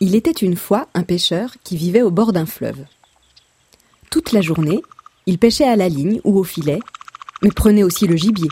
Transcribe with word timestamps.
Il 0.00 0.14
était 0.14 0.30
une 0.30 0.56
fois 0.56 0.88
un 0.94 1.02
pêcheur 1.02 1.54
qui 1.62 1.76
vivait 1.76 2.02
au 2.02 2.10
bord 2.10 2.32
d'un 2.32 2.46
fleuve. 2.46 2.84
Toute 4.10 4.32
la 4.32 4.40
journée, 4.40 4.82
il 5.26 5.38
pêchait 5.38 5.68
à 5.68 5.76
la 5.76 5.88
ligne 5.88 6.20
ou 6.24 6.38
au 6.38 6.44
filet, 6.44 6.80
mais 7.42 7.50
prenait 7.50 7.84
aussi 7.84 8.06
le 8.06 8.16
gibier, 8.16 8.48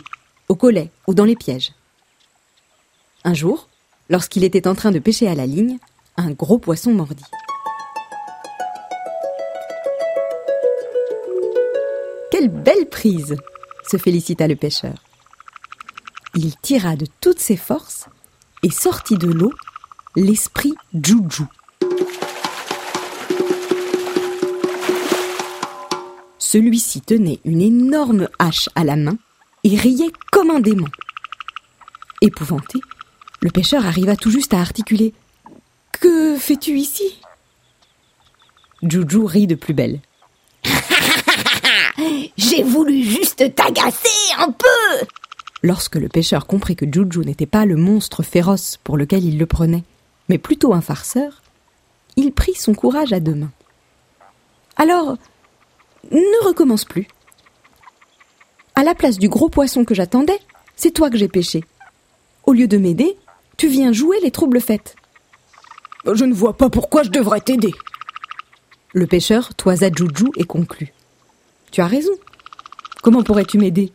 au 0.47 0.55
collet 0.55 0.89
ou 1.07 1.13
dans 1.13 1.25
les 1.25 1.35
pièges. 1.35 1.73
Un 3.23 3.33
jour, 3.33 3.67
lorsqu'il 4.09 4.43
était 4.43 4.67
en 4.67 4.75
train 4.75 4.91
de 4.91 4.99
pêcher 4.99 5.27
à 5.27 5.35
la 5.35 5.45
ligne, 5.45 5.79
un 6.17 6.31
gros 6.31 6.59
poisson 6.59 6.93
mordit. 6.93 7.23
Quelle 12.31 12.49
belle 12.49 12.87
prise 12.89 13.35
se 13.89 13.97
félicita 13.97 14.47
le 14.47 14.55
pêcheur. 14.55 14.95
Il 16.35 16.57
tira 16.57 16.95
de 16.95 17.05
toutes 17.21 17.39
ses 17.39 17.57
forces 17.57 18.07
et 18.63 18.71
sortit 18.71 19.17
de 19.17 19.27
l'eau 19.27 19.51
l'esprit 20.15 20.73
Juju. 20.93 21.43
Celui-ci 26.37 27.01
tenait 27.01 27.39
une 27.45 27.61
énorme 27.61 28.29
hache 28.37 28.69
à 28.75 28.83
la 28.83 28.95
main 28.95 29.17
et 29.63 29.75
riait 29.75 30.11
comme 30.31 30.51
un 30.51 30.59
démon. 30.59 30.87
Épouvanté, 32.21 32.79
le 33.41 33.49
pêcheur 33.49 33.87
arriva 33.87 34.15
tout 34.15 34.29
juste 34.29 34.53
à 34.53 34.59
articuler 34.59 35.13
Que 35.91 36.37
fais-tu 36.37 36.77
ici? 36.77 37.19
Juju 38.83 39.25
rit 39.25 39.47
de 39.47 39.55
plus 39.55 39.73
belle. 39.73 39.99
J'ai 42.37 42.61
voulu 42.61 43.03
juste 43.03 43.55
t'agacer 43.55 44.33
un 44.37 44.51
peu 44.51 45.05
Lorsque 45.63 45.95
le 45.95 46.09
pêcheur 46.09 46.45
comprit 46.45 46.75
que 46.75 46.85
Juju 46.85 47.19
n'était 47.19 47.45
pas 47.45 47.65
le 47.65 47.77
monstre 47.77 48.21
féroce 48.21 48.77
pour 48.83 48.97
lequel 48.97 49.23
il 49.23 49.37
le 49.37 49.45
prenait, 49.45 49.83
mais 50.29 50.37
plutôt 50.37 50.73
un 50.73 50.81
farceur, 50.81 51.41
il 52.15 52.31
prit 52.31 52.55
son 52.55 52.73
courage 52.73 53.13
à 53.13 53.19
deux 53.19 53.35
mains. 53.35 53.51
Alors, 54.75 55.17
ne 56.11 56.45
recommence 56.45 56.85
plus. 56.85 57.07
À 58.75 58.83
la 58.83 58.95
place 58.95 59.19
du 59.19 59.29
gros 59.29 59.49
poisson 59.49 59.85
que 59.85 59.93
j'attendais, 59.93 60.39
c'est 60.75 60.91
toi 60.91 61.09
que 61.09 61.17
j'ai 61.17 61.27
pêché. 61.27 61.63
Au 62.45 62.53
lieu 62.53 62.67
de 62.67 62.77
m'aider, 62.77 63.17
tu 63.57 63.67
viens 63.67 63.93
jouer 63.93 64.19
les 64.21 64.31
troubles 64.31 64.61
faites. 64.61 64.95
Je 66.11 66.25
ne 66.25 66.33
vois 66.33 66.57
pas 66.57 66.69
pourquoi 66.69 67.03
je 67.03 67.09
devrais 67.09 67.39
t'aider. 67.39 67.73
Le 68.93 69.07
pêcheur 69.07 69.55
toisa 69.55 69.89
Juju 69.95 70.31
et 70.35 70.43
conclut. 70.43 70.93
Tu 71.71 71.81
as 71.81 71.87
raison. 71.87 72.11
Comment 73.01 73.23
pourrais-tu 73.23 73.57
m'aider? 73.57 73.93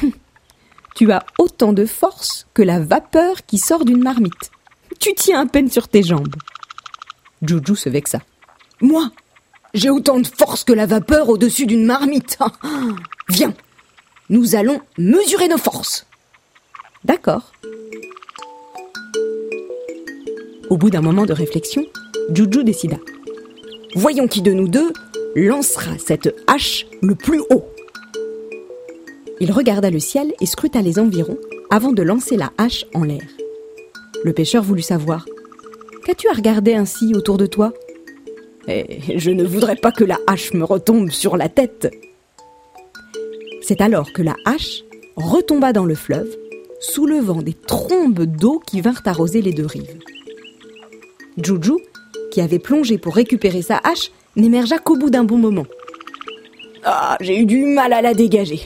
Tu 0.94 1.10
as 1.10 1.24
autant 1.38 1.72
de 1.72 1.86
force 1.86 2.46
que 2.52 2.60
la 2.60 2.78
vapeur 2.78 3.46
qui 3.46 3.56
sort 3.56 3.86
d'une 3.86 4.02
marmite. 4.02 4.50
Tu 5.00 5.14
tiens 5.14 5.40
à 5.42 5.46
peine 5.46 5.70
sur 5.70 5.88
tes 5.88 6.02
jambes. 6.02 6.34
Juju 7.42 7.76
se 7.76 7.88
vexa. 7.88 8.20
Moi, 8.80 9.10
j'ai 9.74 9.90
autant 9.90 10.20
de 10.20 10.26
force 10.26 10.64
que 10.64 10.72
la 10.72 10.86
vapeur 10.86 11.28
au-dessus 11.28 11.66
d'une 11.66 11.84
marmite. 11.84 12.38
Viens, 13.28 13.54
nous 14.28 14.54
allons 14.54 14.80
mesurer 14.98 15.48
nos 15.48 15.58
forces. 15.58 16.06
D'accord. 17.04 17.52
Au 20.70 20.76
bout 20.76 20.90
d'un 20.90 21.02
moment 21.02 21.26
de 21.26 21.32
réflexion, 21.32 21.84
Juju 22.32 22.64
décida. 22.64 22.96
Voyons 23.94 24.28
qui 24.28 24.40
de 24.40 24.52
nous 24.52 24.68
deux 24.68 24.92
lancera 25.34 25.98
cette 25.98 26.34
hache 26.46 26.86
le 27.02 27.14
plus 27.14 27.40
haut. 27.50 27.68
Il 29.40 29.50
regarda 29.52 29.90
le 29.90 29.98
ciel 29.98 30.32
et 30.40 30.46
scruta 30.46 30.82
les 30.82 30.98
environs 30.98 31.38
avant 31.70 31.92
de 31.92 32.02
lancer 32.02 32.36
la 32.36 32.52
hache 32.58 32.86
en 32.94 33.02
l'air. 33.02 33.22
Le 34.24 34.32
pêcheur 34.32 34.62
voulut 34.62 34.82
savoir. 34.82 35.26
Qu'as-tu 36.04 36.28
à 36.28 36.32
regarder 36.32 36.74
ainsi 36.74 37.12
autour 37.14 37.38
de 37.38 37.46
toi? 37.46 37.72
Et 38.68 39.18
je 39.18 39.30
ne 39.30 39.44
voudrais 39.44 39.76
pas 39.76 39.90
que 39.90 40.04
la 40.04 40.18
hache 40.28 40.52
me 40.52 40.64
retombe 40.64 41.10
sur 41.10 41.36
la 41.36 41.48
tête. 41.48 41.92
C'est 43.62 43.80
alors 43.80 44.12
que 44.12 44.22
la 44.22 44.36
hache 44.44 44.82
retomba 45.16 45.72
dans 45.72 45.84
le 45.84 45.94
fleuve, 45.94 46.28
soulevant 46.78 47.42
des 47.42 47.54
trombes 47.54 48.22
d'eau 48.22 48.60
qui 48.64 48.80
vinrent 48.80 49.02
arroser 49.04 49.42
les 49.42 49.52
deux 49.52 49.66
rives. 49.66 49.98
Juju, 51.36 51.74
qui 52.30 52.40
avait 52.40 52.58
plongé 52.58 52.98
pour 52.98 53.14
récupérer 53.14 53.62
sa 53.62 53.78
hache, 53.82 54.12
n'émergea 54.36 54.78
qu'au 54.78 54.96
bout 54.96 55.10
d'un 55.10 55.24
bon 55.24 55.38
moment. 55.38 55.66
Ah, 56.84 57.16
j'ai 57.20 57.38
eu 57.38 57.44
du 57.44 57.64
mal 57.64 57.92
à 57.92 58.02
la 58.02 58.14
dégager. 58.14 58.60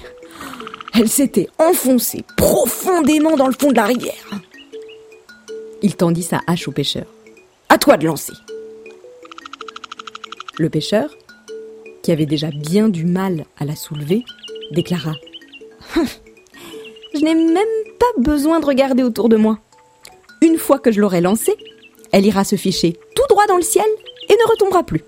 Elle 0.95 1.09
s'était 1.09 1.49
enfoncée 1.59 2.25
profondément 2.37 3.37
dans 3.37 3.49
le 3.49 3.55
fond 3.59 3.71
de 3.71 3.77
la 3.77 3.85
rivière. 3.85 4.15
Il 5.87 5.95
tendit 5.95 6.25
sa 6.25 6.41
hache 6.49 6.67
au 6.67 6.73
pêcheur. 6.73 7.05
À 7.69 7.79
toi 7.79 7.97
de 7.97 8.07
lancer. 8.07 8.33
Le 10.59 10.69
pêcheur, 10.69 11.17
qui 12.03 12.11
avait 12.11 12.27
déjà 12.27 12.49
bien 12.51 12.89
du 12.89 13.05
mal 13.05 13.45
à 13.57 13.65
la 13.65 13.77
soulever, 13.77 14.25
déclara 14.73 15.13
Je 15.95 17.21
n'ai 17.21 17.37
même 17.37 17.69
pas 18.01 18.21
besoin 18.21 18.59
de 18.59 18.67
regarder 18.67 19.05
autour 19.05 19.29
de 19.29 19.37
moi. 19.37 19.61
Une 20.43 20.59
fois 20.59 20.81
que 20.81 20.91
je 20.91 21.01
l'aurai 21.01 21.21
lancée, 21.21 21.55
elle 22.11 22.27
ira 22.27 22.43
se 22.43 22.57
ficher 22.57 22.99
tout 23.15 23.23
droit 23.29 23.47
dans 23.47 23.57
le 23.57 23.63
ciel 23.63 23.87
et 24.29 24.33
ne 24.33 24.51
retombera 24.51 24.83
plus. 24.83 25.05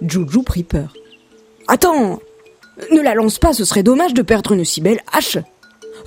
Juju 0.00 0.42
prit 0.44 0.64
peur. 0.64 0.94
Attends, 1.68 2.20
ne 2.90 3.02
la 3.02 3.12
lance 3.12 3.38
pas, 3.38 3.52
ce 3.52 3.66
serait 3.66 3.82
dommage 3.82 4.14
de 4.14 4.22
perdre 4.22 4.52
une 4.52 4.64
si 4.64 4.80
belle 4.80 5.02
hache. 5.12 5.36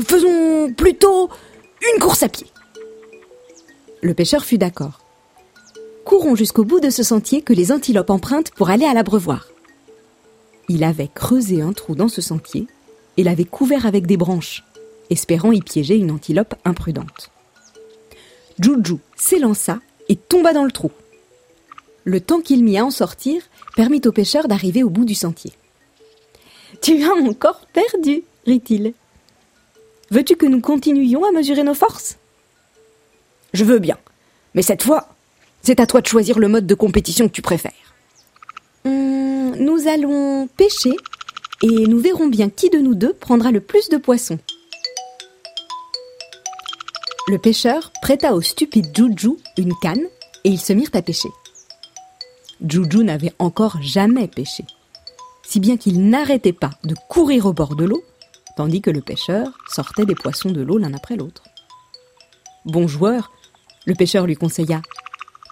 Faisons 0.04 0.74
plutôt 0.74 1.30
une 1.94 2.02
course 2.02 2.24
à 2.24 2.28
pied. 2.28 2.48
Le 4.04 4.14
pêcheur 4.14 4.44
fut 4.44 4.58
d'accord. 4.58 5.00
Courons 6.04 6.36
jusqu'au 6.36 6.66
bout 6.66 6.82
de 6.82 6.90
ce 6.90 7.04
sentier 7.04 7.42
que 7.42 7.54
les 7.54 7.72
antilopes 7.72 8.10
empruntent 8.10 8.52
pour 8.52 8.70
aller 8.70 8.84
à 8.84 8.94
l'abreuvoir. 8.94 9.48
Il 10.68 10.84
avait 10.84 11.08
creusé 11.08 11.62
un 11.62 11.72
trou 11.72 11.96
dans 11.96 12.10
ce 12.10 12.20
sentier 12.20 12.68
et 13.16 13.24
l'avait 13.24 13.46
couvert 13.46 13.86
avec 13.86 14.06
des 14.06 14.18
branches, 14.18 14.66
espérant 15.10 15.54
y 15.54 15.62
piéger 15.62 15.96
une 15.96 16.12
antilope 16.12 16.54
imprudente. 16.66 17.32
Juju 18.60 18.98
s'élança 19.16 19.80
et 20.10 20.18
tomba 20.18 20.52
dans 20.52 20.66
le 20.66 20.72
trou. 20.72 20.92
Le 22.04 22.20
temps 22.20 22.42
qu'il 22.42 22.62
mit 22.62 22.78
à 22.78 22.84
en 22.84 22.92
sortir 22.92 23.42
permit 23.78 24.02
au 24.06 24.12
pêcheur 24.12 24.50
d'arriver 24.50 24.84
au 24.84 24.90
bout 24.90 25.06
du 25.06 25.16
sentier. 25.16 25.54
Tu 26.82 27.06
as 27.06 27.14
encore 27.14 27.68
perdu, 27.72 28.24
rit-il. 28.46 28.94
Veux-tu 30.12 30.36
que 30.36 30.46
nous 30.46 30.60
continuions 30.60 31.24
à 31.24 31.32
mesurer 31.32 31.64
nos 31.64 31.74
forces? 31.74 32.18
Je 33.54 33.64
veux 33.64 33.80
bien, 33.80 33.98
mais 34.56 34.62
cette 34.62 34.84
fois, 34.84 35.10
c'est 35.62 35.80
à 35.80 35.86
toi 35.86 36.02
de 36.02 36.08
choisir 36.08 36.40
le 36.40 36.48
mode 36.48 36.66
de 36.68 36.76
compétition 36.76 37.28
que 37.28 37.34
tu 37.34 37.42
préfères. 37.42 37.72
Hum, 38.86 39.56
Nous 39.58 39.88
allons 39.88 40.48
pêcher 40.58 40.92
et 41.62 41.88
nous 41.88 42.00
verrons 42.00 42.28
bien 42.28 42.50
qui 42.50 42.70
de 42.70 42.80
nous 42.80 42.96
deux 42.96 43.14
prendra 43.14 43.52
le 43.52 43.62
plus 43.62 43.90
de 43.90 43.98
poissons. 43.98 44.40
Le 47.28 47.38
pêcheur 47.38 47.92
prêta 48.02 48.34
au 48.34 48.42
stupide 48.42 48.88
Juju 48.96 49.38
une 49.58 49.74
canne 49.82 50.04
et 50.44 50.50
ils 50.50 50.60
se 50.60 50.74
mirent 50.74 50.90
à 50.94 51.02
pêcher. 51.02 51.30
Juju 52.68 53.04
n'avait 53.04 53.34
encore 53.40 53.82
jamais 53.82 54.28
pêché, 54.28 54.66
si 55.44 55.60
bien 55.60 55.78
qu'il 55.78 56.10
n'arrêtait 56.10 56.54
pas 56.54 56.72
de 56.84 56.96
courir 57.08 57.46
au 57.46 57.54
bord 57.54 57.76
de 57.76 57.86
l'eau, 57.86 58.04
tandis 58.58 58.82
que 58.82 58.90
le 58.90 59.02
pêcheur 59.02 59.48
sortait 59.70 60.06
des 60.06 60.16
poissons 60.16 60.52
de 60.52 60.62
l'eau 60.62 60.78
l'un 60.78 60.94
après 60.94 61.16
l'autre. 61.16 61.44
Bon 62.66 62.88
joueur, 62.88 63.32
le 63.86 63.96
pêcheur 63.96 64.26
lui 64.26 64.36
conseilla 64.36 64.82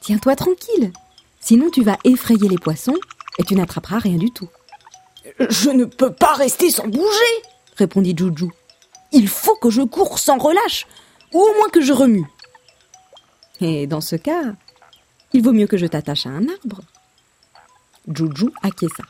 Tiens-toi 0.01 0.35
tranquille, 0.35 0.91
sinon 1.39 1.69
tu 1.69 1.83
vas 1.83 1.97
effrayer 2.03 2.47
les 2.47 2.57
poissons 2.57 2.97
et 3.37 3.43
tu 3.43 3.55
n'attraperas 3.55 3.99
rien 3.99 4.17
du 4.17 4.31
tout. 4.31 4.49
Je 5.49 5.69
ne 5.69 5.85
peux 5.85 6.13
pas 6.13 6.33
rester 6.33 6.71
sans 6.71 6.87
bouger, 6.87 7.33
répondit 7.77 8.15
Juju. 8.17 8.47
Il 9.11 9.27
faut 9.27 9.55
que 9.55 9.69
je 9.69 9.81
cours 9.81 10.19
sans 10.19 10.37
relâche, 10.37 10.87
ou 11.33 11.39
au 11.39 11.53
moins 11.55 11.69
que 11.69 11.81
je 11.81 11.93
remue. 11.93 12.25
Et 13.59 13.85
dans 13.85 14.01
ce 14.01 14.15
cas, 14.15 14.53
il 15.33 15.43
vaut 15.43 15.53
mieux 15.53 15.67
que 15.67 15.77
je 15.77 15.85
t'attache 15.85 16.25
à 16.25 16.29
un 16.29 16.47
arbre. 16.47 16.81
Juju 18.07 18.49
acquiesça. 18.63 19.03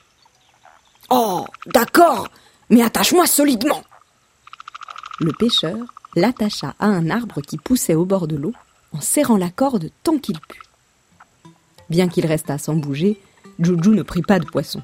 Oh, 1.09 1.45
d'accord, 1.67 2.27
mais 2.69 2.81
attache-moi 2.81 3.27
solidement. 3.27 3.83
Le 5.19 5.31
pêcheur 5.33 5.77
l'attacha 6.15 6.75
à 6.79 6.87
un 6.87 7.09
arbre 7.09 7.41
qui 7.41 7.57
poussait 7.57 7.95
au 7.95 8.05
bord 8.05 8.27
de 8.27 8.35
l'eau 8.35 8.53
en 8.93 9.01
serrant 9.01 9.37
la 9.37 9.49
corde 9.49 9.89
tant 10.03 10.17
qu'il 10.17 10.39
put. 10.39 10.61
Bien 11.89 12.07
qu'il 12.07 12.25
restât 12.25 12.57
sans 12.57 12.75
bouger, 12.75 13.19
Juju 13.59 13.89
ne 13.89 14.03
prit 14.03 14.21
pas 14.21 14.39
de 14.39 14.45
poisson. 14.45 14.81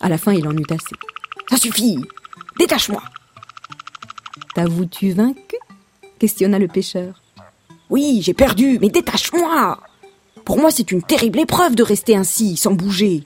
À 0.00 0.08
la 0.08 0.18
fin, 0.18 0.32
il 0.32 0.46
en 0.46 0.56
eut 0.56 0.66
assez. 0.70 0.94
Ça 1.50 1.56
suffit 1.56 1.98
Détache-moi 2.58 3.02
T'avoues-tu 4.54 5.12
vaincu? 5.12 5.56
questionna 6.18 6.58
le 6.58 6.68
pêcheur. 6.68 7.22
Oui, 7.90 8.20
j'ai 8.22 8.34
perdu, 8.34 8.78
mais 8.80 8.88
détache-moi 8.88 9.78
Pour 10.44 10.58
moi, 10.58 10.70
c'est 10.70 10.90
une 10.90 11.02
terrible 11.02 11.40
épreuve 11.40 11.74
de 11.74 11.82
rester 11.82 12.16
ainsi, 12.16 12.56
sans 12.56 12.72
bouger. 12.72 13.24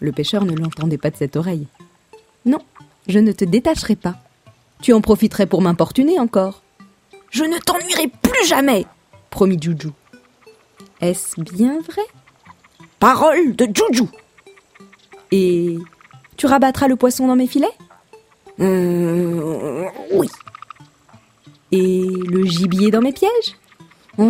Le 0.00 0.12
pêcheur 0.12 0.44
ne 0.44 0.54
l'entendait 0.54 0.98
pas 0.98 1.10
de 1.10 1.16
cette 1.16 1.36
oreille. 1.36 1.66
Non, 2.44 2.60
je 3.08 3.18
ne 3.18 3.32
te 3.32 3.44
détacherai 3.44 3.96
pas. 3.96 4.16
Tu 4.82 4.92
en 4.92 5.00
profiterais 5.00 5.46
pour 5.46 5.62
m'importuner 5.62 6.20
encore. 6.20 6.62
Je 7.30 7.44
ne 7.44 7.58
t'ennuierai 7.58 8.08
plus 8.22 8.46
jamais, 8.46 8.86
promit 9.30 9.58
Juju. 9.60 9.88
Est-ce 11.00 11.40
bien 11.40 11.80
vrai? 11.80 12.02
Parole 12.98 13.54
de 13.56 13.66
Juju. 13.66 14.04
Et 15.32 15.76
tu 16.36 16.46
rabattras 16.46 16.88
le 16.88 16.96
poisson 16.96 17.26
dans 17.26 17.36
mes 17.36 17.46
filets? 17.46 17.76
Euh, 18.60 19.84
Oui. 20.12 20.28
Et 21.72 22.04
le 22.06 22.44
gibier 22.44 22.90
dans 22.90 23.00
mes 23.02 23.12
pièges? 23.12 23.56
Oh, 24.18 24.22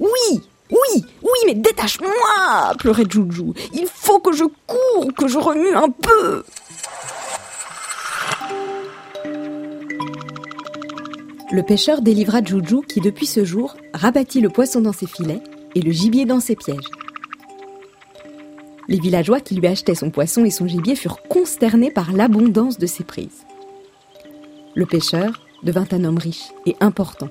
Oui, 0.00 0.40
oui, 0.70 1.04
oui, 1.22 1.38
mais 1.46 1.54
détache-moi 1.54 2.74
pleurait 2.78 3.04
Juju. 3.08 3.52
Il 3.72 3.86
faut 3.92 4.18
que 4.18 4.32
je 4.32 4.44
cours, 4.66 5.12
que 5.16 5.28
je 5.28 5.38
remue 5.38 5.74
un 5.74 5.90
peu. 5.90 6.44
Le 11.56 11.62
pêcheur 11.62 12.02
délivra 12.02 12.44
Juju 12.44 12.82
qui, 12.86 13.00
depuis 13.00 13.24
ce 13.24 13.42
jour, 13.42 13.78
rabattit 13.94 14.42
le 14.42 14.50
poisson 14.50 14.82
dans 14.82 14.92
ses 14.92 15.06
filets 15.06 15.40
et 15.74 15.80
le 15.80 15.90
gibier 15.90 16.26
dans 16.26 16.38
ses 16.38 16.54
pièges. 16.54 16.90
Les 18.88 19.00
villageois 19.00 19.40
qui 19.40 19.54
lui 19.54 19.66
achetaient 19.66 19.94
son 19.94 20.10
poisson 20.10 20.44
et 20.44 20.50
son 20.50 20.66
gibier 20.66 20.94
furent 20.94 21.22
consternés 21.30 21.90
par 21.90 22.12
l'abondance 22.12 22.76
de 22.76 22.84
ses 22.84 23.04
prises. 23.04 23.46
Le 24.74 24.84
pêcheur 24.84 25.46
devint 25.62 25.88
un 25.92 26.04
homme 26.04 26.18
riche 26.18 26.52
et 26.66 26.76
important, 26.80 27.30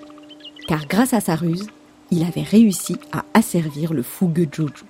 car 0.68 0.88
grâce 0.88 1.13
à 1.13 1.19
sa 1.19 1.36
ruse, 1.36 1.68
il 2.10 2.24
avait 2.24 2.42
réussi 2.42 2.95
à 3.12 3.25
asservir 3.36 3.94
le 3.94 4.01
fougueux 4.01 4.50
Juju. 4.51 4.86